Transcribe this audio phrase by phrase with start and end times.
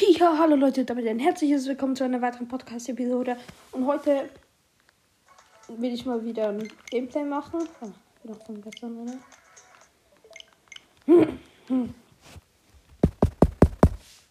[0.00, 3.36] Ja, hallo Leute, damit ein herzliches Willkommen zu einer weiteren Podcast-Episode.
[3.72, 4.30] Und heute
[5.66, 7.68] will ich mal wieder ein Gameplay machen.
[7.80, 7.88] Ah,
[8.46, 9.14] von gestern, oder?
[11.06, 11.40] Hm?
[11.66, 11.94] Hm?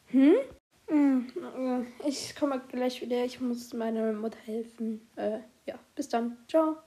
[0.08, 0.36] hm?
[0.88, 3.26] hm ich komme gleich wieder.
[3.26, 5.06] Ich muss meiner Mutter helfen.
[5.18, 6.38] Äh, ja, bis dann.
[6.48, 6.78] Ciao.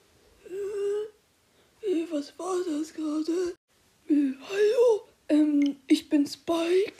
[2.11, 3.55] Was war das gerade?
[4.09, 6.93] Äh, hallo, ähm, ich bin Spike.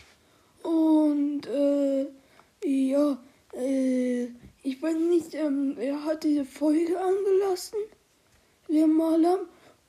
[0.61, 2.05] Und, äh,
[2.63, 3.17] ja,
[3.53, 4.25] äh,
[4.61, 7.80] ich weiß nicht, ähm, er hat diese Folge angelassen,
[8.67, 9.39] der Maler.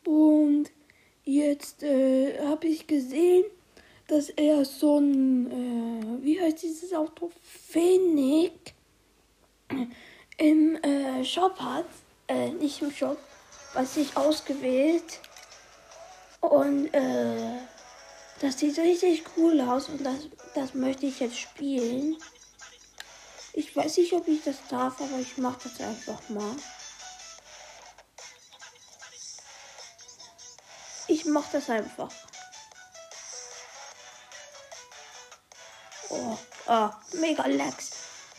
[0.07, 0.71] Und
[1.25, 3.45] jetzt, äh, habe ich gesehen,
[4.09, 7.31] dass er so ein, äh, wie heißt dieses Auto?
[7.43, 8.73] Phoenix
[10.39, 11.87] im äh, Shop hat.
[12.29, 13.19] Äh, nicht im Shop,
[13.77, 15.21] was sich ausgewählt.
[16.41, 17.59] Und äh,
[18.41, 22.17] das sieht richtig cool aus und das, das möchte ich jetzt spielen.
[23.53, 26.57] Ich weiß nicht, ob ich das darf, aber ich mache das einfach mal.
[31.09, 32.11] Ich mache das einfach.
[36.09, 37.91] Oh, oh, mega Lex.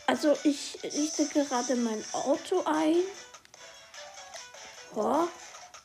[0.06, 2.96] Also ich richte gerade mein Auto ein.
[4.94, 5.28] Oh,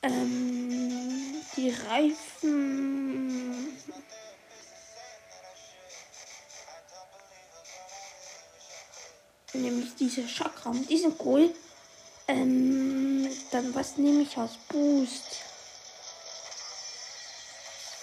[0.01, 3.77] ähm, die Reifen.
[9.53, 11.53] Nämlich diese Chakram, die sind cool.
[12.27, 15.41] Ähm, dann was nehme ich als Boost?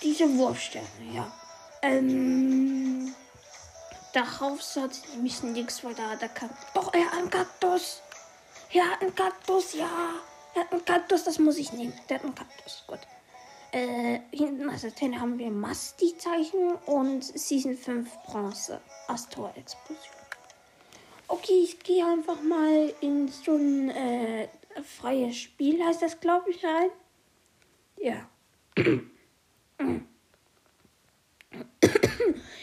[0.03, 1.33] Diese Wurfsterne, ja.
[1.83, 3.15] Ähm,
[4.13, 6.51] darauf sollte nämlich nichts, weil da, da kann.
[6.75, 8.03] Doch, er hat einen Kaktus.
[8.71, 9.89] Ja, ein Kaktus, ja.
[10.55, 11.93] Der hat einen Kaktus, das muss ich nehmen.
[12.09, 12.99] Der hat einen Kaktus, gut.
[13.73, 18.81] Äh, hinten als Antenne haben wir Masti-Zeichen und Season 5 Bronze.
[19.07, 20.15] Astor-Explosion.
[21.29, 24.49] Okay, ich gehe einfach mal in so ein äh,
[24.83, 26.91] freies Spiel, heißt das, glaube ich, rein.
[27.97, 28.29] Ja.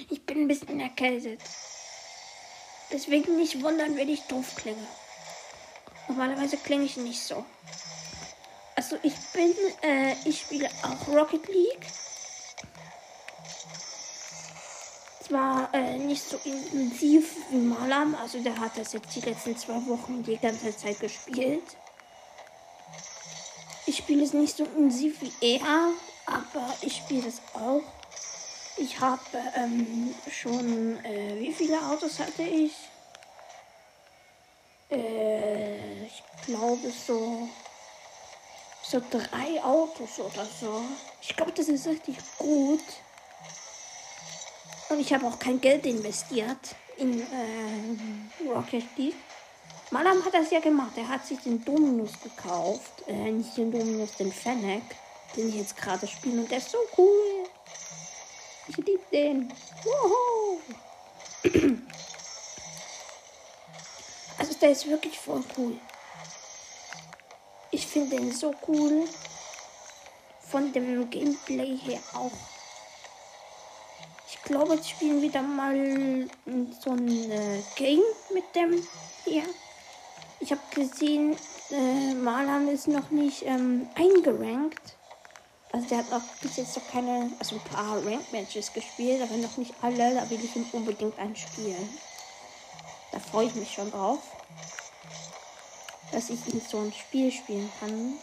[0.10, 1.42] Ich bin ein bisschen erkältet.
[2.92, 4.88] Deswegen nicht wundern, wenn ich doof klinge.
[6.08, 7.46] Normalerweise klinge ich nicht so.
[8.76, 11.88] Also ich bin, äh, ich spiele auch Rocket League.
[15.28, 19.86] Zwar äh, nicht so intensiv wie Malam, also der hat das jetzt die letzten zwei
[19.88, 21.76] Wochen die ganze Zeit gespielt.
[23.88, 25.90] Ich spiele es nicht so intensiv wie er,
[26.26, 27.82] aber ich spiele es auch.
[28.78, 29.22] Ich habe
[29.56, 32.74] ähm, schon, äh, wie viele Autos hatte ich?
[34.90, 35.87] Äh,
[36.48, 37.48] glaube so,
[38.82, 40.82] so drei Autos oder so.
[41.22, 42.84] Ich glaube, das ist richtig gut.
[44.90, 49.16] Und ich habe auch kein Geld investiert in äh, Rocket League.
[49.92, 50.94] Malam hat das ja gemacht.
[50.96, 53.04] Er hat sich den Dominus gekauft.
[53.08, 54.84] Äh, nicht den Dominus, den Fennec,
[55.36, 56.42] den ich jetzt gerade spiele.
[56.42, 57.44] Und der ist so cool.
[58.70, 59.54] Ich liebe den.
[59.84, 60.60] Wow.
[64.40, 65.80] Also der ist wirklich voll cool.
[67.72, 69.06] Ich finde den so cool.
[70.40, 72.32] Von dem Gameplay her auch.
[74.30, 76.30] Ich glaube, jetzt spielen wir dann mal
[76.80, 78.02] so ein äh, Game
[78.34, 78.82] mit dem
[79.26, 79.44] hier.
[80.40, 81.36] Ich habe gesehen,
[81.72, 84.96] äh, Marlan ist noch nicht ähm, eingerankt.
[85.74, 89.58] Also der hat noch bis jetzt noch keine, also ein paar Rank-Matches gespielt, aber noch
[89.58, 90.16] nicht alle.
[90.16, 91.90] Da will ich ihm unbedingt einspielen.
[93.12, 94.20] Da freue ich mich schon drauf.
[96.12, 98.14] Dass ich in so ein Spiel spielen kann.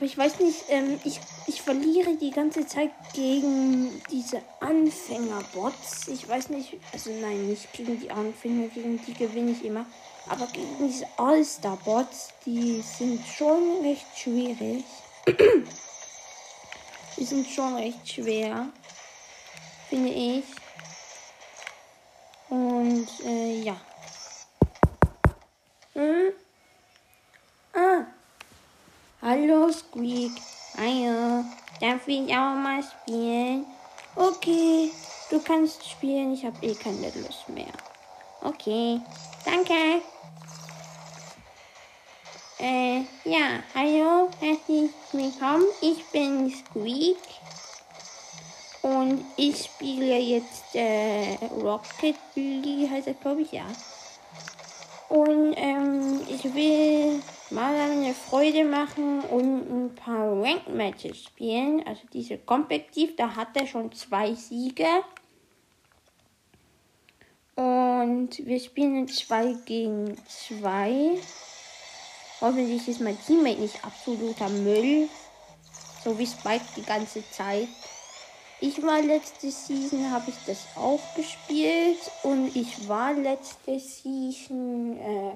[0.00, 6.08] Aber ich weiß nicht, ähm, ich, ich verliere die ganze Zeit gegen diese Anfängerbots.
[6.08, 9.84] Ich weiß nicht, also nein, nicht gegen die Anfänger, gegen die gewinne ich immer.
[10.26, 14.84] Aber gegen diese All-Star-Bots, die sind schon recht schwierig.
[17.18, 18.68] die sind schon recht schwer,
[19.90, 20.44] finde ich.
[22.48, 23.76] Und äh, ja.
[26.00, 26.32] Hm?
[27.74, 28.06] Ah.
[29.20, 30.32] Hallo Squeak.
[30.78, 31.44] Hallo.
[31.78, 33.66] Darf ich auch mal spielen?
[34.16, 34.92] Okay.
[35.28, 36.32] Du kannst spielen.
[36.32, 37.74] Ich habe eh keine Lust mehr.
[38.40, 38.98] Okay.
[39.44, 40.00] Danke.
[42.58, 45.66] Äh, ja, hallo, herzlich willkommen.
[45.82, 47.18] Ich bin Squeak.
[48.80, 53.66] Und ich spiele jetzt äh, Rocket League, heißt das glaube ich, ja.
[55.10, 57.20] Und ähm, ich will
[57.50, 61.84] mal eine Freude machen und ein paar Rank Matches spielen.
[61.84, 64.86] Also diese Kompetitiv, da hat er schon zwei Siege.
[67.56, 71.18] Und wir spielen 2 gegen 2.
[72.40, 75.08] Hoffentlich ist mein Teammate nicht absoluter Müll.
[76.04, 77.68] So wie Spike die ganze Zeit.
[78.62, 81.98] Ich war letzte Season, habe ich das auch gespielt.
[82.22, 85.32] Und ich war letzte Season äh,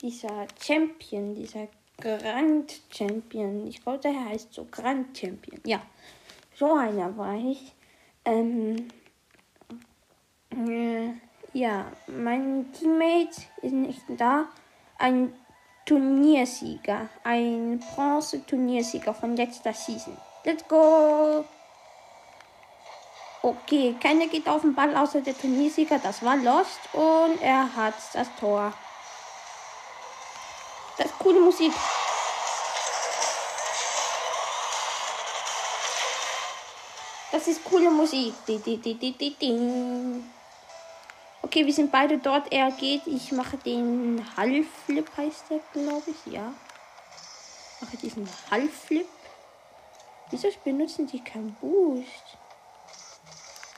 [0.00, 1.68] dieser Champion, dieser
[1.98, 3.66] Grand Champion.
[3.66, 5.60] Ich glaube, der heißt so Grand Champion.
[5.66, 5.82] Ja,
[6.54, 7.72] so einer war ich.
[8.24, 8.88] Ähm,
[10.50, 11.10] äh,
[11.52, 14.46] ja, mein Teammate ist nicht da.
[14.98, 15.34] Ein
[15.84, 20.16] Turniersieger, ein Bronze-Turniersieger von letzter Season.
[20.44, 21.44] Let's go!
[23.44, 25.98] Okay, keiner geht auf den Ball außer der Turniersieger.
[25.98, 28.72] Das war Lost und er hat das Tor.
[30.96, 31.70] Das ist coole Musik.
[37.32, 38.32] Das ist coole Musik.
[41.42, 42.50] Okay, wir sind beide dort.
[42.50, 43.06] Er geht.
[43.06, 46.32] Ich mache den Halbflip, heißt der, glaube ich.
[46.32, 46.50] Ja.
[47.82, 49.06] Mache diesen Halbflip.
[50.30, 52.38] Wieso benutzen die keinen Boost?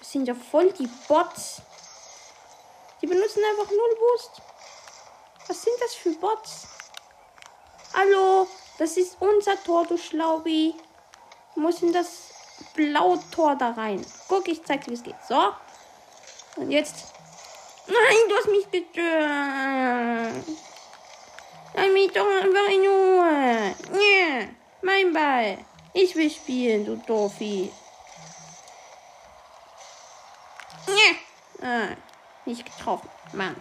[0.07, 1.63] Das sind ja voll die Bots.
[3.03, 4.41] Die benutzen einfach null Boost.
[5.49, 6.69] Was sind das für Bots?
[7.93, 8.47] Hallo,
[8.79, 10.77] das ist unser Tor, du Schlaubi.
[11.55, 12.31] Wir müssen das
[12.75, 14.07] blaue Tor da rein.
[14.29, 15.17] Guck, ich zeig dir, wie es geht.
[15.29, 15.53] So.
[16.55, 17.07] Und jetzt.
[17.89, 20.45] Nein, du hast mich gestört.
[21.75, 23.75] Nein, mich doch einfach in Ruhe.
[23.91, 25.59] Nee, mein Ball.
[25.95, 27.73] Ich will spielen, du Doofi.
[30.87, 31.19] Nee.
[31.67, 31.97] Ah,
[32.45, 33.09] nicht getroffen.
[33.33, 33.57] Mann.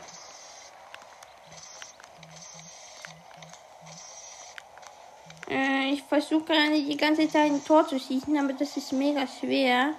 [5.49, 9.25] Äh, ich versuche gerade die ganze Zeit ein Tor zu schießen, aber das ist mega
[9.25, 9.95] schwer.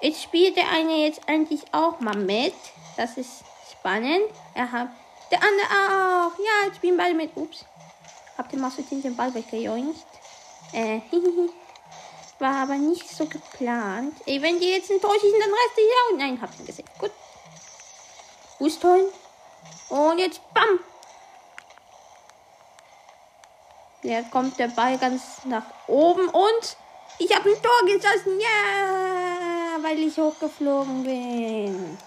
[0.00, 2.54] Jetzt spielt der eine jetzt eigentlich auch mal mit.
[2.96, 4.30] Das ist spannend.
[4.54, 4.88] Er hat
[5.30, 6.38] der andere auch.
[6.38, 7.36] Ja, jetzt spielen beide mit.
[7.36, 7.66] Ups.
[8.38, 9.98] Hab den Massetin den Ball weggejoinkt.
[10.72, 11.00] Äh,
[12.38, 14.14] War aber nicht so geplant.
[14.26, 16.26] Ey, wenn die jetzt Tor schießen, dann reißt die ja.
[16.26, 16.84] Nein, hab ihn gesehen.
[16.98, 17.10] Gut.
[18.84, 19.06] Holen.
[19.88, 20.80] Und jetzt bam.
[24.02, 26.76] Der kommt der Ball ganz nach oben und
[27.18, 28.38] ich habe ein Tor geschossen.
[28.40, 31.98] Ja, weil ich hochgeflogen bin.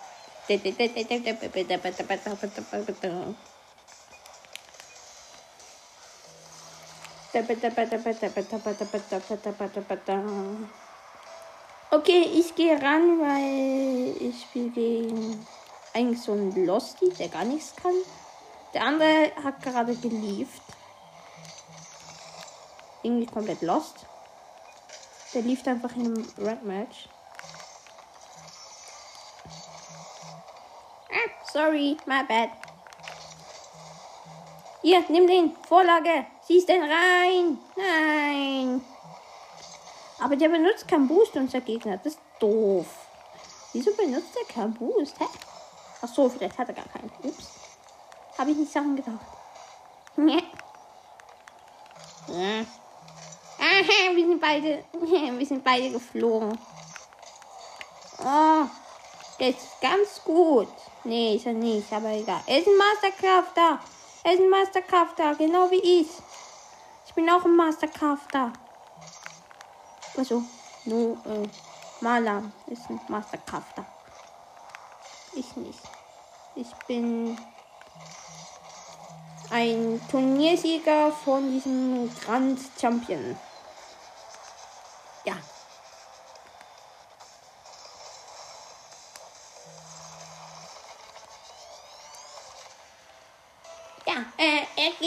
[11.91, 15.47] Okay, ich gehe ran, weil ich spiele gegen
[15.93, 17.93] eigentlich so einen Losty, der gar nichts kann.
[18.73, 20.61] Der andere hat gerade gelieft
[23.03, 24.05] irgendwie komplett lost.
[25.33, 27.07] Der lief einfach in einem Red Match.
[31.11, 32.68] Ah, sorry, my bad.
[34.81, 35.55] Hier, nimm den.
[35.67, 36.25] Vorlage.
[36.47, 37.59] Siehst den rein.
[37.75, 38.81] Nein.
[40.19, 41.97] Aber der benutzt keinen Boost, unser Gegner.
[41.97, 42.85] Das ist doof.
[43.73, 45.19] Wieso benutzt er keinen Boost?
[45.19, 45.25] Hä?
[46.01, 47.11] Ach so, vielleicht hat er gar keinen.
[47.23, 47.49] Ups.
[48.37, 49.19] Habe ich nicht Sachen gedacht.
[50.15, 50.43] Nee.
[52.27, 52.65] Ja.
[54.13, 56.59] wir sind beide, wir sind beide geflogen.
[58.19, 58.65] Oh,
[59.39, 60.67] der ist ganz gut.
[61.05, 62.41] Nee, ist er nicht, aber egal.
[62.47, 63.79] Er ist ein Masterkrafter.
[64.23, 66.07] Er ist ein Masterkrafter, genau wie ich.
[67.05, 68.51] Ich bin auch ein Masterkrafter.
[70.17, 70.43] Also,
[70.85, 71.47] nur äh,
[72.01, 73.85] Maler ist ein Masterkrafter.
[75.33, 75.79] Ich nicht.
[76.55, 77.37] Ich bin
[79.49, 83.37] ein Turniersieger von diesem Grand Champion.
[85.23, 85.33] Ja,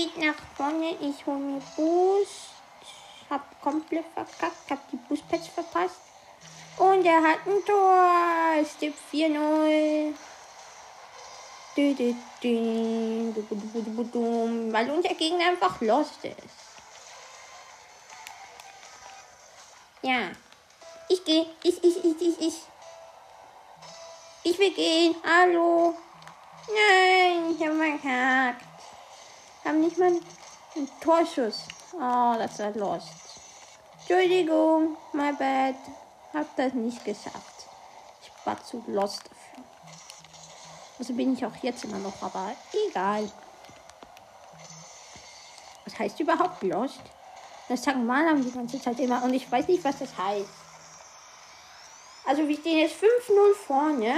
[0.02, 0.96] geht nach vorne.
[1.00, 2.50] Ich hole mir Boost.
[3.30, 4.70] Hab komplett verkackt.
[4.70, 6.00] Hab die Boostpads verpasst.
[6.76, 8.64] Und er hat ein Tor.
[8.64, 10.14] Step 4-0.
[14.72, 16.36] Weil unser Gegner einfach lost ist.
[20.02, 20.32] Ja.
[21.08, 21.46] Ich gehe.
[21.62, 22.54] Ich, ich, ich, ich, ich.
[24.44, 25.14] Ich will gehen.
[25.24, 25.96] Hallo.
[26.68, 28.71] Nein, ich habe verkackt.
[29.64, 31.60] Haben nicht mal einen Torschuss.
[31.94, 33.08] Oh, das war lost.
[33.98, 35.76] Entschuldigung, my bad.
[36.34, 37.66] Hab das nicht geschafft.
[38.22, 39.64] Ich war zu lost dafür.
[40.98, 42.52] Also bin ich auch jetzt immer noch, aber
[42.88, 43.30] egal.
[45.84, 47.00] Was heißt überhaupt Lost?
[47.68, 50.48] Das sagen Maler die ganze Zeit immer und ich weiß nicht, was das heißt.
[52.24, 54.14] Also wir stehen jetzt 5-0 vorne.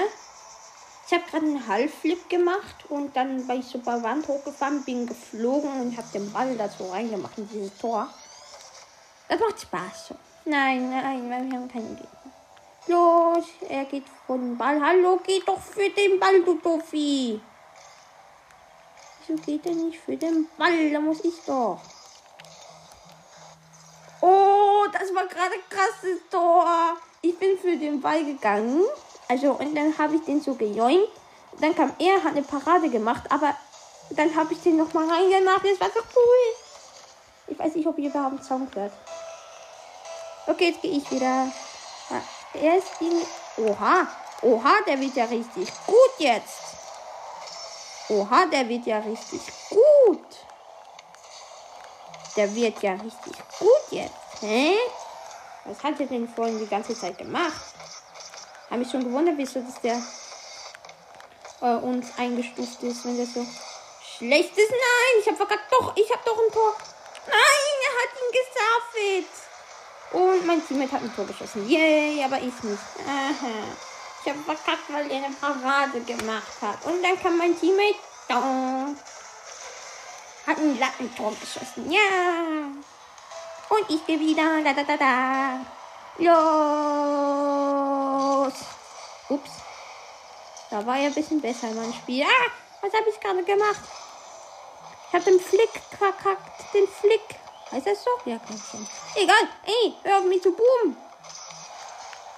[1.15, 5.07] Ich habe gerade einen Halbflip gemacht und dann war ich so bei Wand hochgefahren, bin
[5.07, 8.13] geflogen und habe den Ball dazu reingemacht in dieses Tor.
[9.29, 10.09] Das macht Spaß.
[10.09, 10.17] So.
[10.45, 12.09] Nein, nein, wir haben keinen Gegner.
[12.89, 14.81] Los, er geht vor den Ball.
[14.85, 17.41] Hallo, geht doch für den Ball, du Doffi.
[19.21, 20.91] Wieso geht er nicht für den Ball?
[20.91, 21.81] Da muss ich doch.
[24.21, 26.97] Oh, das war gerade krasses Tor.
[27.23, 28.83] Ich bin für den Ball gegangen.
[29.29, 31.09] Also, und dann habe ich den so gejoint.
[31.61, 33.55] Dann kam er, hat eine Parade gemacht, aber
[34.11, 35.65] dann habe ich den nochmal reingemacht.
[35.65, 36.55] Das war so cool.
[37.47, 38.93] Ich weiß nicht, ob ihr überhaupt Sound hört.
[40.47, 41.49] Okay, jetzt gehe ich wieder.
[42.55, 43.63] Er ist die.
[43.63, 44.07] Oha.
[44.43, 46.61] Oha, der wird ja richtig gut jetzt.
[48.09, 49.41] Oha, der wird ja richtig
[49.71, 50.27] gut.
[52.37, 54.13] Der wird ja richtig gut jetzt.
[54.41, 54.75] Hä?
[55.65, 57.74] Was hat er denn vorhin die ganze Zeit gemacht?
[58.71, 60.03] Habe mich schon gewundert, wieso dass der
[61.61, 63.47] äh, uns eingestuft ist, wenn der so
[64.17, 64.71] schlecht ist.
[64.71, 65.71] Nein, ich habe verkackt.
[65.71, 66.75] Doch, ich habe doch ein Tor.
[67.27, 69.31] Nein, er hat ihn gesaffet.
[70.13, 71.69] Und mein Teammate hat ein Tor geschossen.
[71.69, 72.83] Yay, aber ich nicht.
[73.07, 73.51] Aha.
[74.23, 76.85] Ich habe verkackt, weil er eine Parade gemacht hat.
[76.85, 77.97] Und dann kam mein Teammate.
[78.29, 78.87] Da,
[80.47, 81.91] hat ein Lattentor geschossen.
[81.91, 82.01] Ja.
[83.69, 84.63] Und ich gehe wieder.
[84.63, 85.61] Da, da, da, da.
[86.19, 88.14] Los.
[89.29, 89.51] Ups.
[90.71, 92.25] Da war ja ein bisschen besser mein Spiel.
[92.25, 92.51] Ah,
[92.81, 93.81] was habe ich gerade gemacht?
[95.09, 96.75] Ich habe den Flick verkackt.
[96.75, 97.23] Den Flick.
[97.71, 98.11] Heißt das so?
[98.25, 98.87] Ja, kann schon.
[99.15, 99.49] Egal.
[99.65, 100.97] Ey, hör auf mich zu boom.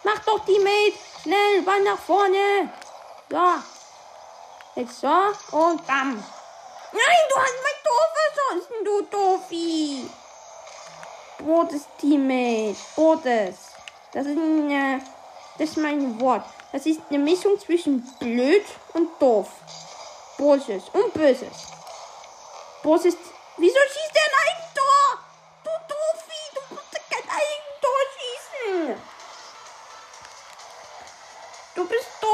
[0.05, 0.99] Mach doch die Mate.
[1.23, 2.71] Schnell, Ball nach vorne.
[3.31, 3.37] So.
[4.77, 5.09] Jetzt so.
[5.09, 6.23] Und bam.
[6.93, 10.11] Nein, du hast mein Tor verschossen, du Doofi.
[11.39, 12.77] Brotes Teammate.
[12.95, 13.57] Brotes.
[14.13, 15.01] Das ist ein, äh,
[15.59, 16.45] das ist mein Wort.
[16.77, 19.49] Das ist eine Mischung zwischen blöd und doof.
[20.37, 21.73] Böses und Böses.
[22.83, 23.17] Böses.
[23.57, 25.01] Wieso schießt der ein Eigentor?
[25.65, 29.03] Du Doofi, du musst kein Eigentor schießen.
[31.77, 32.26] Du bist doof.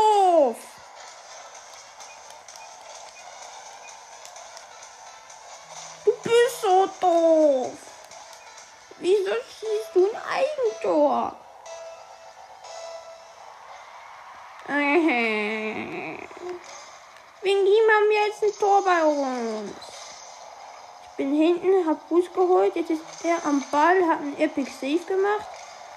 [22.88, 25.46] Jetzt ist er am Ball, hat einen Epic Save gemacht.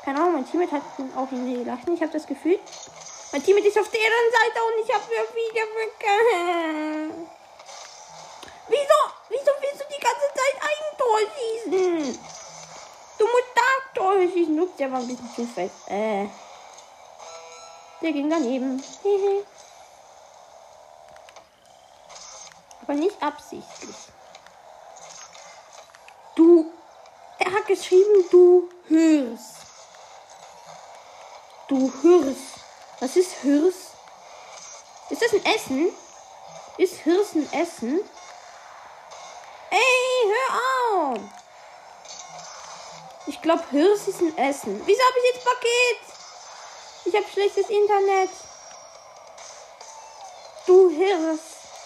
[0.03, 0.83] Keine Ahnung, mein Teammate hat
[1.15, 1.95] auch in gelassen.
[1.95, 2.59] Ich habe das Gefühl.
[3.31, 7.27] Mein Teammate ist auf der anderen Seite und ich habe wieder vergessen.
[8.67, 8.99] Wieso?
[9.29, 12.19] Wieso willst du die ganze Zeit ein Tor schießen?
[13.17, 14.59] Du musst da Tor schießen.
[14.61, 15.87] Ups, der war ein bisschen zu fest.
[15.87, 16.27] Äh.
[18.03, 18.83] Der ging daneben.
[22.83, 23.95] Aber nicht absichtlich.
[26.35, 26.71] Du.
[27.67, 29.55] Geschrieben, du hörst.
[31.67, 32.59] Du hörst.
[32.99, 33.75] Was ist Hirs?
[35.09, 35.91] Ist das ein Essen?
[36.77, 37.99] Ist Hirs ein Essen?
[39.71, 41.19] Ey, hör auf!
[43.25, 44.79] Ich glaube, Hirs ist ein Essen.
[44.85, 46.15] Wieso habe ich jetzt Paket?
[47.05, 48.29] Ich habe schlechtes Internet.
[50.67, 51.39] Du Hirs,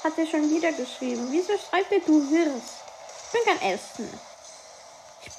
[0.04, 1.28] hat er schon wieder geschrieben.
[1.32, 2.64] Wieso schreibt er du Hirs?
[3.26, 4.29] Ich bin kein Essen.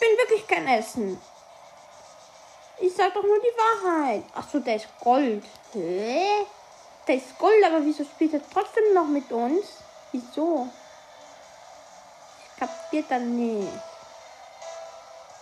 [0.01, 1.21] Ich bin wirklich kein Essen.
[2.81, 4.25] Ich sag doch nur die Wahrheit.
[4.35, 5.45] Ach so, der ist Gold.
[5.73, 6.47] Hä?
[7.07, 9.67] Der ist Gold, aber wieso spielt er trotzdem noch mit uns?
[10.13, 10.69] Wieso?
[12.39, 13.69] Ich kapier dann nicht.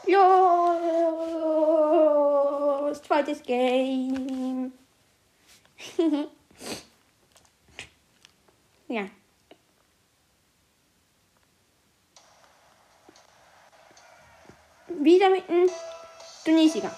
[0.06, 0.22] Los,
[3.02, 4.72] zweites Game.
[8.88, 9.06] ja.
[15.00, 15.71] Wieder mit einem
[16.45, 16.90] Tunesier.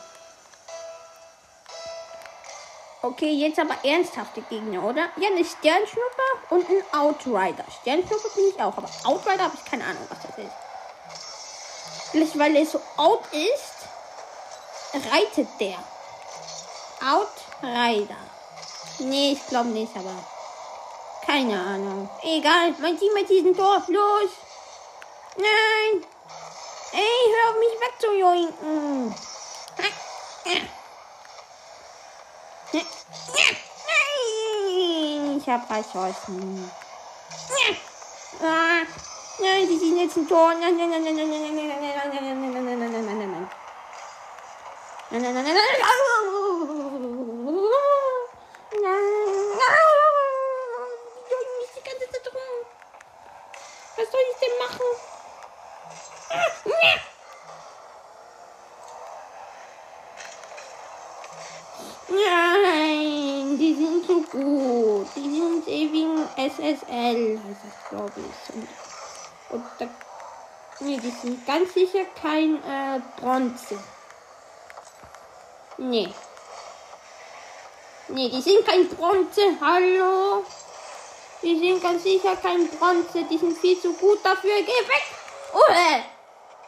[3.03, 5.09] Okay, jetzt aber ernsthafte Gegner, oder?
[5.17, 7.65] Ja, eine Sternschnuppe und ein Outrider.
[7.81, 10.53] Sternschnuppe bin ich auch, aber Outrider habe ich keine Ahnung, was das ist.
[12.11, 15.79] Vielleicht, weil er so out ist, reitet der.
[17.03, 18.17] Outrider.
[18.99, 20.15] Nee, ich glaube nicht, aber
[21.25, 22.11] keine Ahnung.
[22.23, 23.83] Egal, mein Team mit diesem Tor.
[23.89, 24.31] Los!
[25.37, 26.05] Nein!
[26.93, 29.15] Ey, hör auf mich wegzujoinken!
[33.87, 36.71] Nein, ich hab verschossen.
[38.41, 40.55] Nein, die sind jetzt ein Tor.
[40.55, 43.07] Nein, nein, nein, nein, nein, nein, nein, nein, nein, nein, nein, nein, nein, nein, nein,
[43.07, 43.51] nein, nein, nein.
[45.11, 45.65] Nein, nein, nein, nein, nein.
[48.83, 49.05] Nein.
[51.13, 52.53] Die jagen mich die ganze Zeit rum.
[53.97, 54.91] Was soll ich denn machen?
[62.09, 65.07] Nein, die sind so gut.
[65.17, 66.29] Die sind wegen
[66.61, 68.55] SSL, heißt das, glaube ich.
[68.55, 68.69] Und,
[69.51, 69.89] und da,
[70.81, 73.79] nee, die sind ganz sicher kein äh, Bronze.
[75.79, 76.13] Nee.
[78.09, 79.43] Nee, die sind kein Bronze.
[79.61, 80.45] Hallo?
[81.43, 83.25] Die sind ganz sicher kein Bronze.
[83.25, 84.57] Die sind viel zu gut dafür.
[84.57, 85.05] Geh weg!
[85.55, 86.03] Oh, äh.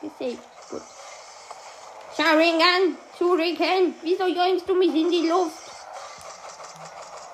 [0.00, 0.38] Gesaved.
[0.70, 0.82] Gut.
[2.16, 5.61] Sharingan, Shuriken, wieso joinst du mich in die Luft?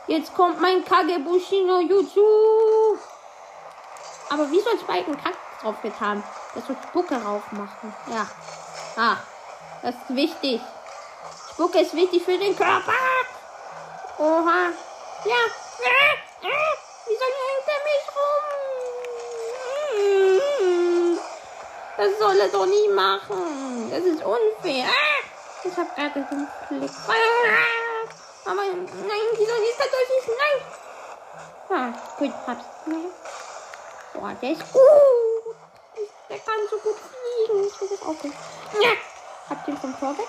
[0.08, 2.98] Jetzt kommt mein Kagebushi no Jutsu.
[4.30, 6.24] Aber wieso hat Spike einen Kack drauf getan?
[6.54, 7.94] Das wird Spucke rauf machen.
[8.10, 8.26] Ja.
[8.96, 9.18] Ah,
[9.82, 10.62] das ist wichtig.
[11.52, 12.94] Spucke ist wichtig für den Körper.
[14.18, 14.72] Oha.
[15.24, 15.36] Ja.
[17.06, 18.44] Wieso hängt er mich rum?
[21.98, 23.90] Das soll er doch nie machen.
[23.90, 24.88] Das ist unfair.
[25.64, 26.90] Ich hab gerade den Klick.
[28.48, 28.88] Aber nein,
[29.36, 30.38] wieso ist das durch?
[30.38, 30.58] Nein.
[31.68, 32.64] Ah, gut, hab's.
[34.14, 35.54] Boah, der ist gut.
[36.30, 37.66] Der kann so gut fliegen.
[37.66, 38.32] Ich will das auch gut.
[38.80, 38.92] Ja.
[39.50, 40.28] Hab den vom Tor weg.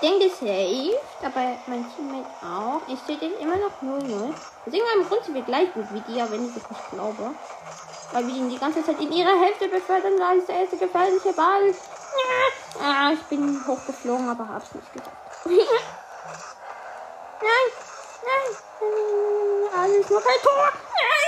[0.00, 2.82] Den gesaved, aber mein Teammate auch.
[2.86, 4.32] Ich stehe jetzt immer noch 0-0.
[4.64, 7.34] Deswegen im Grund sind wir gleich gut wie die, wenn ich das nicht glaube.
[8.12, 11.32] Weil wir ihn die ganze Zeit in ihrer Hälfte befördern, da ist der erste gefährliche
[11.32, 11.74] Ball.
[12.80, 15.16] Ah, ich bin hochgeflogen, aber hab's nicht geschafft.
[15.44, 15.58] nein,
[18.24, 18.56] nein,
[19.74, 20.72] alles nur kein Tor.
[20.72, 21.18] Nein.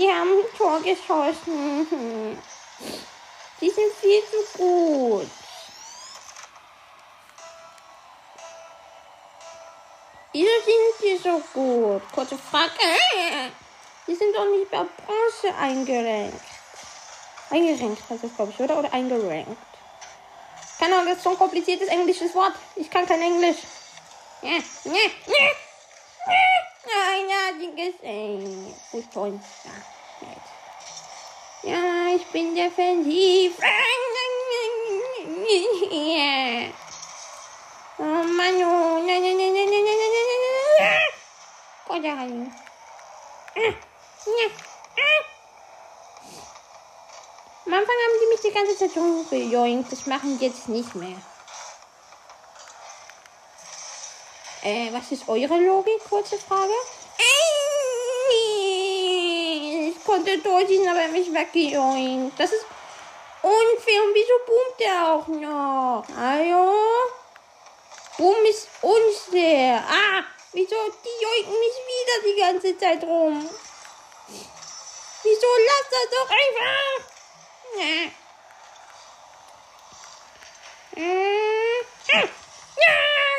[0.00, 2.38] Die haben ein Tor geschossen.
[3.60, 5.28] Die sind viel zu gut.
[10.32, 12.02] Wieso sind die so gut?
[12.12, 12.70] Kurze Frage.
[14.06, 16.40] Die sind doch nicht bei Bronze eingerankt.
[17.50, 18.78] Eingerankt heißt das, glaube ich, oder?
[18.78, 19.56] Oder eingerankt.
[20.78, 22.54] Keine Ahnung, das ist so ein kompliziertes englisches Wort.
[22.76, 23.58] Ich kann kein Englisch.
[24.42, 24.92] Ja, ja,
[25.26, 25.50] ja.
[26.86, 28.74] Nein, ja, die gesehen.
[28.92, 29.40] Gut, toll.
[29.64, 29.97] Ja, jetzt.
[31.62, 33.56] Ja, ich bin defensiv.
[37.98, 39.02] Oh Mann, oh.
[39.04, 40.40] Nein, nein, nein, nein, nein, nein, nein,
[40.78, 40.98] nein.
[41.88, 42.46] Gott, hallo.
[43.56, 44.46] Ja.
[47.66, 49.92] Am Anfang haben die mich die ganze Zeit rumgejoinkt.
[49.92, 51.20] Das machen die jetzt nicht mehr.
[54.62, 56.00] Äh, was ist eure Logik?
[56.08, 56.72] Kurze Frage.
[59.90, 62.38] Ich konnte durchziehen, aber er mich weggejoinkt.
[62.38, 62.64] Das ist
[63.42, 64.02] unfair.
[64.02, 66.04] Und wieso boomt der auch noch?
[66.16, 66.72] Hallo?
[68.16, 69.84] Boom ist unfair.
[69.88, 70.76] Ah, wieso?
[71.04, 73.48] Die joinken mich wieder die ganze Zeit rum.
[75.22, 75.46] Wieso?
[75.66, 77.04] Lass das doch einfach.
[77.76, 78.10] Ja.
[80.96, 81.80] Äh,
[82.12, 82.28] ah.
[82.76, 82.94] Ja,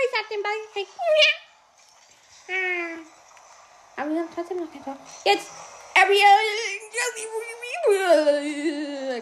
[0.05, 0.93] ich hab den Ball gekriegt.
[1.17, 2.55] Ja.
[2.55, 4.01] Ah.
[4.01, 4.97] Aber wir haben trotzdem noch kein Tor.
[5.25, 5.47] Jetzt.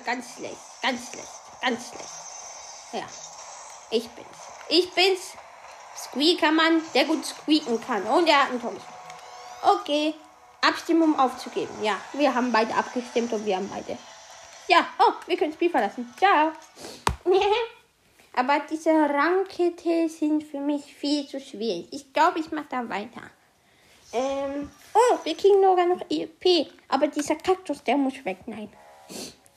[0.06, 1.28] Ganz schlecht, ganz schlecht,
[1.62, 2.10] ganz schlecht.
[2.94, 3.06] Ja,
[3.92, 4.28] ich bin's.
[4.70, 5.34] Ich bin's.
[5.98, 8.04] Squeakermann, der gut squeaken kann.
[8.04, 8.84] Und er hat ein tolles.
[9.62, 10.14] Okay.
[10.62, 11.84] Abstimmung aufzugeben.
[11.84, 13.98] Ja, wir haben beide abgestimmt und wir haben beide.
[14.68, 16.14] Ja, oh, wir können das Spiel verlassen.
[16.18, 16.52] Ciao.
[18.34, 21.88] Aber diese Rankete sind für mich viel zu schwierig.
[21.92, 23.22] Ich glaube, ich mache da weiter.
[24.14, 26.68] Ähm, oh, wir kriegen sogar noch EP.
[26.88, 28.40] Aber dieser Kaktus, der muss weg.
[28.46, 28.72] Nein.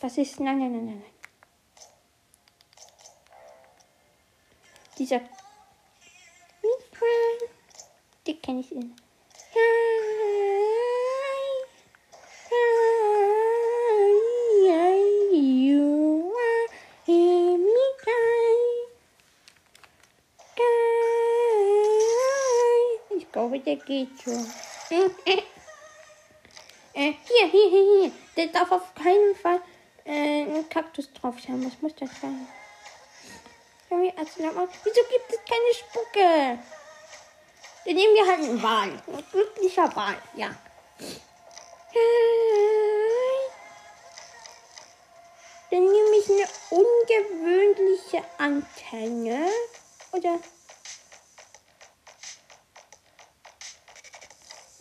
[0.01, 0.41] Das ist.
[0.41, 1.03] Nein, nein, nein, nein.
[1.03, 1.13] nein.
[4.99, 5.21] Dieser.
[8.27, 8.95] Die kenne ich in.
[23.51, 24.47] glaube, der geht schon.
[26.93, 28.13] Äh, hier, hier, hier, hier.
[28.37, 29.61] Der darf auf keinen Fall
[30.05, 31.65] äh, einen Kaktus drauf haben.
[31.65, 32.49] Was muss das sein?
[34.17, 36.59] Also Wieso gibt es keine Spucke?
[37.85, 38.91] Dann nehmen wir halt einen Wal.
[39.07, 40.51] Ein glücklicher Wal, ja.
[45.71, 49.47] Dann nehme ich eine ungewöhnliche Antenne.
[50.11, 50.41] Oder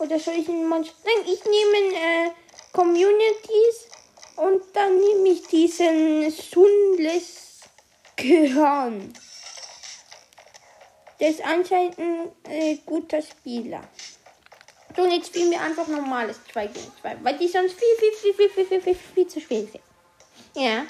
[0.00, 0.96] Oder soll ich ihn manchmal.
[1.04, 2.30] Nein, ich nehme äh,
[2.72, 3.88] Communities
[4.36, 7.60] und dann nehme ich diesen Sunless
[8.16, 9.12] Gehirn.
[11.20, 13.82] Der ist anscheinend ein äh, guter Spieler.
[14.96, 18.12] So, und jetzt spielen wir einfach normales 2 gegen 2, weil die sonst viel, viel,
[18.12, 19.84] viel, viel, viel, viel, viel, viel zu schwierig sind.
[20.54, 20.86] Ja.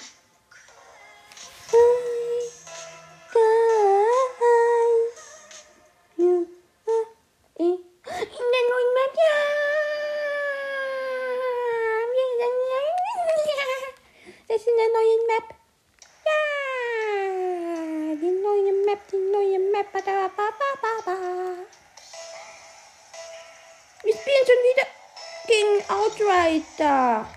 [25.60, 27.28] Gegen Outrider.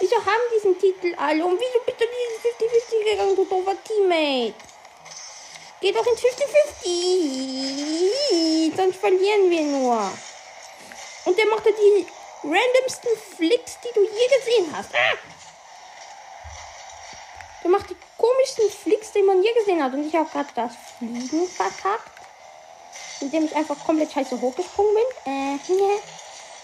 [0.00, 1.44] Wieso haben diesen Titel alle?
[1.44, 4.54] Und wieso bitte dieses 50-50 gegangen, du doofer Teammate?
[5.80, 8.76] Geh doch ins 50-50.
[8.76, 10.10] Sonst verlieren wir nur.
[11.24, 12.06] Und der macht die
[12.42, 14.92] randomsten Flicks, die du je gesehen hast.
[14.94, 15.16] Ah!
[17.62, 19.92] Der macht die komischsten Flicks, die man je gesehen hat.
[19.92, 22.10] Und ich habe gerade das Fliegen verkackt.
[23.20, 25.04] Indem ich einfach komplett scheiße hochgesprungen bin.
[25.32, 25.58] Äh.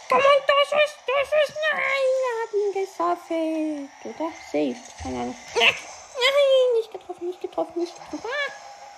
[0.08, 3.90] Komm und das ist, das ist, nein, er hat ihn gesaffelt.
[4.04, 4.32] Oder?
[4.50, 4.80] Safe.
[5.02, 5.36] Keine Ahnung.
[5.54, 8.20] Nein, nicht getroffen, nicht getroffen, nicht getroffen.
[8.24, 8.50] Ah,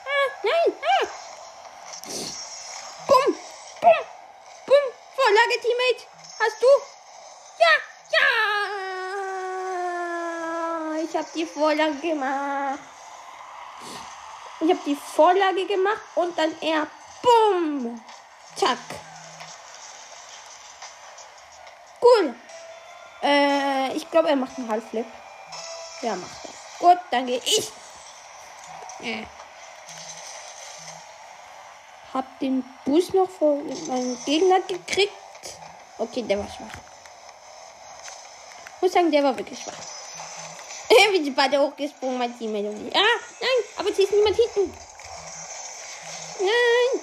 [0.06, 1.06] ah, nein, ah.
[3.06, 3.34] Bumm,
[3.80, 4.04] bumm,
[4.66, 4.86] bumm.
[5.16, 6.06] Vorlage, Teammate.
[6.38, 6.70] Hast du?
[7.58, 7.74] Ja,
[8.12, 8.28] ja.
[11.02, 12.78] Ich habe die Vorlage gemacht.
[14.60, 16.86] Ich habe die Vorlage gemacht und dann er.
[17.22, 18.00] Bumm.
[18.56, 18.78] Zack.
[22.00, 22.34] Cool.
[23.22, 25.06] Äh, ich glaube, er macht einen Halbflip.
[26.02, 26.50] Ja, macht er.
[26.78, 27.70] Gut, dann gehe ich.
[29.02, 29.24] Äh.
[32.14, 35.12] Hab den Bus noch vor meinem Gegner gekriegt.
[35.98, 36.80] Okay, der war schwach.
[38.80, 39.74] Muss sagen, der war wirklich schwach.
[41.12, 42.54] Wie die beide hochgesprungen, mein Team.
[42.54, 43.00] Ah,
[43.40, 44.74] nein, aber sie ist niemand hinten.
[46.40, 47.02] Nein.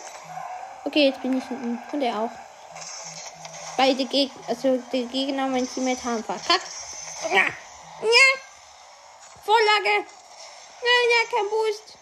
[0.84, 1.80] Okay, jetzt bin ich hinten.
[1.92, 2.47] Und er auch.
[3.78, 6.68] Beide Gegner, also die Gegner mein Teammate haben verkackt.
[7.32, 7.46] Ja.
[8.02, 8.28] Ja.
[9.46, 10.06] Vorlage.
[10.82, 11.98] Ja, ja, kein Boost.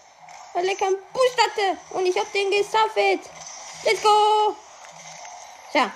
[0.53, 1.77] Weil er keinen Boost hatte.
[1.91, 3.29] Und ich hab den gesaffelt.
[3.83, 4.55] Let's go.
[5.73, 5.79] So.
[5.79, 5.91] Ah.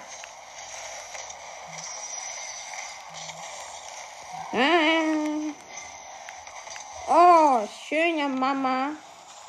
[7.07, 8.91] Oh, schön, ja, Mama.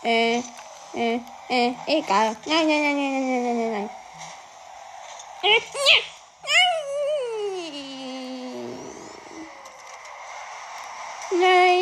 [0.05, 0.38] Äh,
[0.95, 2.37] äh, äh, egal.
[2.47, 3.90] Nein, nein, nein, nein, nein, nein, nein, nein.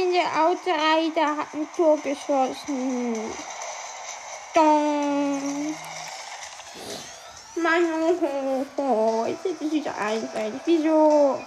[0.09, 0.23] Ja.
[0.23, 3.35] Der Autoreiter hat ein Tor geschossen.
[4.55, 5.75] Dong.
[7.57, 10.61] Mann, oh, oh, jetzt ist es wieder einfällig.
[10.65, 11.45] Wieso?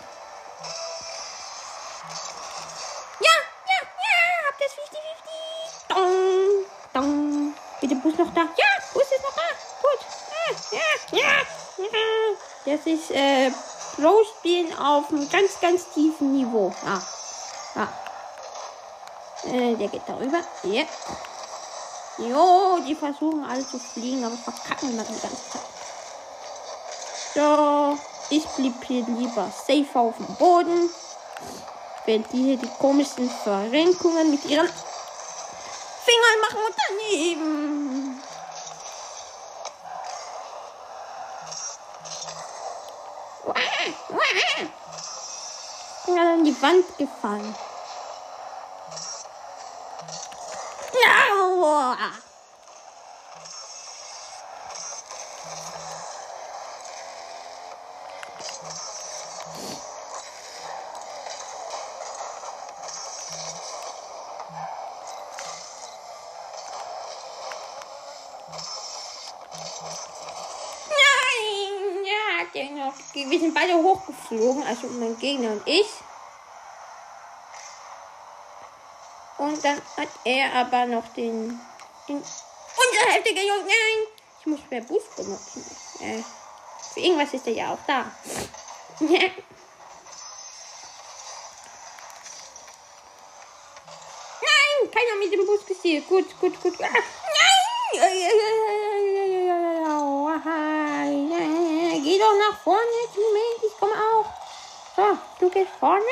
[3.19, 3.35] Ja,
[3.67, 5.89] ja, ja, hab das 50-50.
[5.89, 7.53] Dong, dong.
[7.81, 8.41] Der Bus noch da?
[8.41, 9.47] Ja, Bus ist noch da.
[9.81, 10.01] Gut.
[10.71, 11.29] Ja, ja,
[11.87, 11.97] ja.
[12.65, 13.51] Das ist äh,
[13.95, 16.73] Pro-Spielen auf einem ganz, ganz tiefen Niveau.
[16.85, 17.01] Ja.
[17.75, 18.10] Ah.
[19.43, 20.39] Äh, der geht darüber.
[20.63, 20.83] Ja.
[22.17, 25.61] Jo, die versuchen alle zu fliegen, aber verkacken dann die ganze Zeit.
[27.33, 27.97] So,
[28.29, 30.89] ich blieb hier lieber safe auf dem Boden.
[32.05, 34.67] Während die hier die komischen Verrenkungen mit ihren
[36.05, 38.21] Fingern machen und daneben.
[43.45, 43.53] Wah.
[46.05, 47.55] bin gerade an die Wand gefallen.
[51.61, 51.95] Aua.
[70.89, 72.93] Nein, ja, noch.
[73.13, 75.85] Wir sind beide hochgeflogen, also mein Gegner und ich.
[79.61, 81.59] Dann hat er aber noch den.
[82.07, 83.65] den unsere Hälfte gejogt.
[83.65, 84.07] Nein!
[84.39, 85.63] Ich muss mehr Boost benutzen.
[85.99, 86.23] Äh,
[86.93, 88.05] für irgendwas ist er ja auch da.
[88.99, 89.31] Nein!
[94.91, 96.03] Keiner mit dem Bus gesehen.
[96.07, 96.73] Gut, gut, gut.
[96.81, 96.89] Ah,
[101.05, 102.01] nein!
[102.03, 102.81] Geh doch nach vorne,
[103.13, 103.65] Teammate.
[103.67, 104.25] Ich komme auch.
[104.95, 106.03] So, du gehst vorne.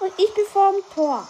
[0.00, 1.26] Und ich bin vorm Tor.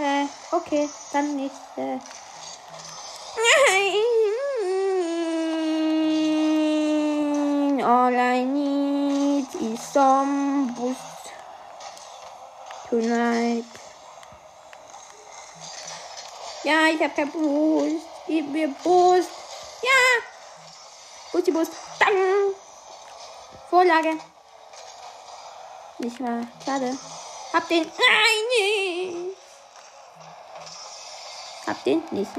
[0.00, 1.54] Äh, okay, dann nicht.
[1.76, 1.98] Äh.
[7.84, 10.98] All I need is some boost
[12.88, 13.64] tonight.
[16.64, 18.06] Ja, ich hab kein Boost.
[18.26, 19.28] Gib mir Boost.
[19.82, 20.22] Ja.
[21.32, 21.72] Boosti Boost.
[21.98, 22.14] Dann.
[23.68, 24.16] Vorlage.
[25.98, 26.46] Nicht mal.
[26.64, 26.96] Schade.
[27.52, 27.84] Hab den.
[27.84, 28.79] Nein.
[31.84, 32.30] Nicht.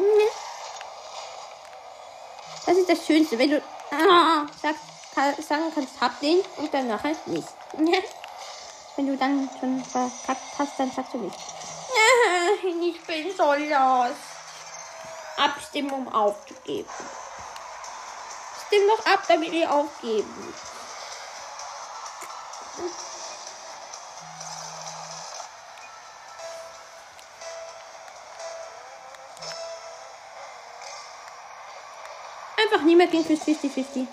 [2.66, 7.16] Das ist das Schönste, wenn du ah, sagst, sagen kannst, hab den und dann nachher
[7.26, 7.48] nicht.
[8.96, 11.36] wenn du dann schon verkackt hast, dann sagst du nicht.
[12.64, 14.16] Ich bin so los.
[15.38, 16.90] Abstimmung aufzugeben.
[18.68, 20.54] Stimm doch ab, damit wir aufgeben.
[32.72, 34.08] Einfach niemand ging fürs 50-50.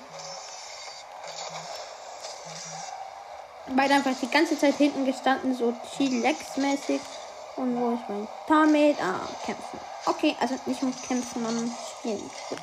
[3.77, 7.01] Beide einfach die ganze Zeit hinten gestanden, so Chilex-mäßig.
[7.55, 8.97] Und wo ist mein Damit?
[9.01, 9.79] Ah, kämpfen.
[10.07, 12.31] Okay, also nicht mit kämpfen, sondern spielen.
[12.49, 12.59] Gut.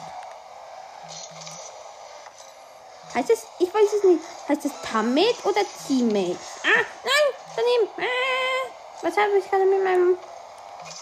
[3.14, 3.44] Heißt es?
[3.60, 4.24] Ich weiß es nicht.
[4.50, 6.38] Heißt es Tamet oder Teammate?
[6.64, 7.90] Ah, nein, daneben.
[7.98, 10.18] Ah, was habe ich gerade mit meinem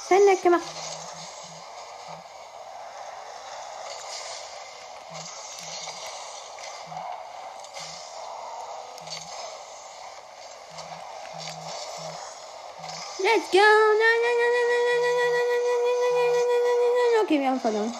[0.07, 0.61] Sender gemacht?
[13.23, 13.59] Let's go.
[17.23, 17.95] Okay, wir haben verloren.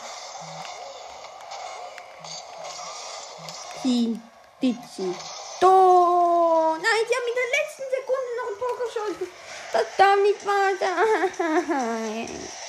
[3.83, 4.19] Die,
[4.61, 5.15] Dizi.
[5.61, 6.75] Do.
[6.75, 9.27] Nein, sie haben in der letzten Sekunde noch ein Tor geschossen.
[9.71, 12.62] Das darf nicht wahr sein.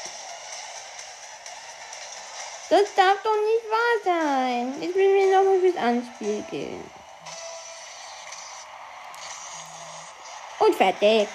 [2.75, 4.83] Das darf doch nicht wahr sein.
[4.83, 6.91] Jetzt müssen wir nochmal fürs Anspiel gehen.
[10.59, 11.29] Und fertig.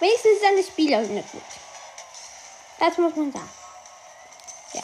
[0.00, 1.42] Wenigstens ist eine Spielerin gut.
[2.80, 3.50] Das muss man sagen.
[4.72, 4.82] Ja.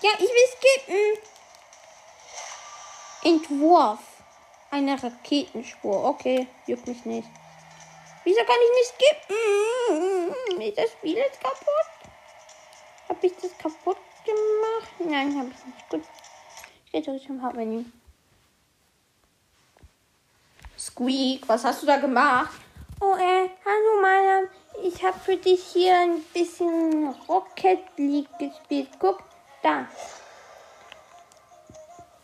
[0.00, 1.18] Ja, ich will skippen.
[3.24, 3.98] Entwurf.
[4.70, 6.04] Eine Raketenspur.
[6.04, 7.28] Okay, juckt mich nicht.
[8.22, 9.73] Wieso kann ich nicht skippen?
[10.60, 11.90] Ist das Spiel jetzt kaputt?
[13.08, 14.92] Habe ich das kaputt gemacht?
[14.98, 15.90] Nein, habe ich nicht.
[15.90, 16.02] Gut.
[16.90, 17.84] Gehe zurück zum Hauptmenü.
[20.78, 22.52] Squeak, was hast du da gemacht?
[23.00, 24.42] Oh, äh, hallo Maya.
[24.82, 28.88] Ich habe für dich hier ein bisschen Rocket League gespielt.
[28.98, 29.22] Guck,
[29.62, 29.86] da.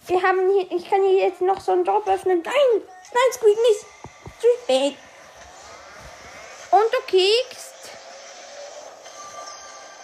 [0.06, 2.42] Wir haben hier, ich kann hier jetzt noch so einen Job öffnen.
[2.42, 3.80] Nein, nein, Squeak nicht.
[4.40, 5.09] Zu spät.
[6.70, 7.74] Und du kriegst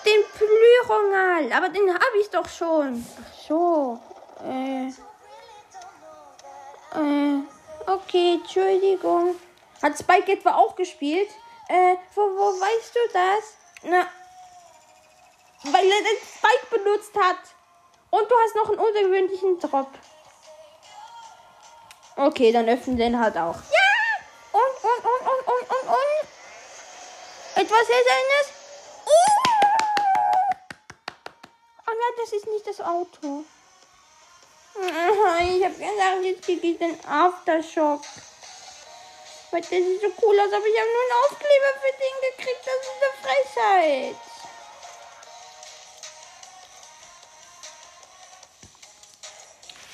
[0.05, 1.53] den Plürongal.
[1.53, 3.07] Aber den habe ich doch schon.
[3.19, 4.01] Ach so.
[4.45, 4.89] Äh.
[6.99, 7.43] Äh.
[7.87, 9.37] Okay, Entschuldigung.
[9.83, 11.31] Hat Spike etwa auch gespielt?
[11.69, 13.57] Äh, wo, wo weißt du das?
[13.83, 14.07] Na,
[15.73, 17.39] weil er den Spike benutzt hat.
[18.11, 19.91] Und du hast noch einen ungewöhnlichen Drop.
[22.17, 23.57] Okay, dann öffnen den halt auch.
[23.57, 23.86] Ja!
[27.67, 27.89] Etwas.
[29.07, 29.11] Uh!
[31.89, 33.45] Oh nein, das ist nicht das Auto.
[34.79, 38.03] Ich habe gesagt, jetzt kriege ich den Aftershock.
[39.51, 42.63] Weil der sieht so cool aus, aber ich habe nur einen Aufkleber für den gekriegt.
[42.65, 44.17] Das ist eine Frechheit.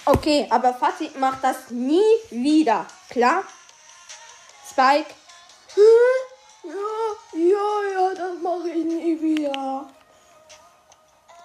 [0.05, 2.87] Okay, aber Fazit macht das nie wieder.
[3.09, 3.45] Klar?
[4.69, 5.15] Spike?
[7.35, 9.89] Ja, ja, das mache ich nie wieder.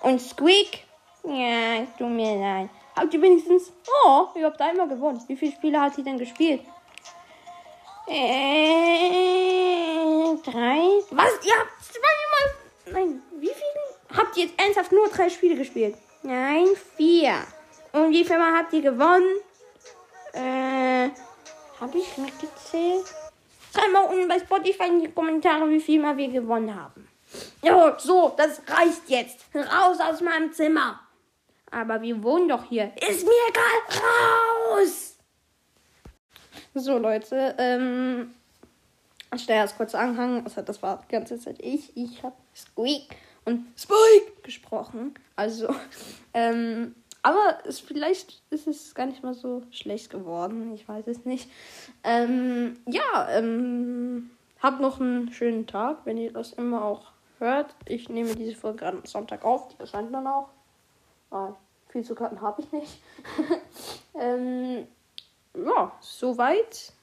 [0.02, 0.84] Und Squeak?
[1.24, 2.70] Ja, tut mir leid.
[2.96, 3.72] Habt ihr wenigstens.
[4.06, 5.24] Oh, ihr habt einmal gewonnen.
[5.28, 6.62] Wie viele Spiele hat sie denn gespielt?
[8.08, 8.16] Äh,
[10.44, 11.02] drei.
[11.12, 11.32] Was?
[11.46, 12.48] Ihr habt zweimal.
[12.92, 14.18] Nein, wie viele?
[14.18, 15.98] Habt ihr jetzt ernsthaft nur drei Spiele gespielt?
[16.24, 17.36] Nein, vier.
[17.94, 19.40] Und wie viel Mal habt ihr gewonnen?
[20.34, 21.10] Äh,
[21.80, 23.06] hab ich mitgezählt?
[23.78, 27.08] Schreibt mal unten bei Spotify in die Kommentare, wie viel Mal wir gewonnen haben.
[27.62, 29.46] Ja, so, das reicht jetzt.
[29.54, 31.00] Raus aus meinem Zimmer.
[31.70, 32.92] Aber wir wohnen doch hier.
[32.96, 34.02] Ist mir egal.
[34.02, 35.18] Raus!
[36.74, 37.56] So, Leute.
[37.60, 38.34] Ähm,
[39.36, 40.44] ich stelle erst kurz anhang.
[40.44, 41.96] Also, das war die ganze Zeit ich.
[41.96, 45.14] Ich habe Squeak und Spike gesprochen.
[45.36, 45.68] Also,
[46.34, 46.96] ähm,
[47.28, 50.74] Aber es, vielleicht ist es gar nicht mal so schlecht geworden.
[50.74, 51.52] Ich weiß es nicht.
[52.06, 54.30] Ähm, ja, ähm,
[54.62, 57.76] habt noch einen schönen Tag, wenn ihr das immer auch hört.
[57.84, 59.68] Ich nehme diese Folge am Sonntag auf.
[59.68, 60.48] Die erscheint dann auch.
[61.30, 61.54] Weil
[61.90, 63.02] viel zu Karten habe ich nicht.
[64.18, 64.88] ähm,
[65.54, 66.94] ja, soweit.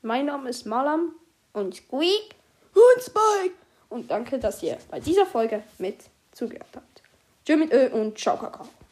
[0.00, 1.12] Mein Name ist Malam
[1.52, 2.34] und Squeak
[2.72, 3.54] und Spike.
[3.90, 7.02] Und danke, dass ihr bei dieser Folge mit zugehört habt.
[7.44, 8.66] Tschüss mit Ö und ciao, Kakao.